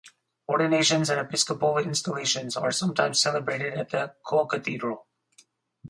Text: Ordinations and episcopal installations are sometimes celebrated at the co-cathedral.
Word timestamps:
Ordinations 0.49 1.11
and 1.11 1.19
episcopal 1.21 1.77
installations 1.77 2.57
are 2.57 2.71
sometimes 2.71 3.19
celebrated 3.19 3.73
at 3.75 3.91
the 3.91 4.11
co-cathedral. 4.25 5.05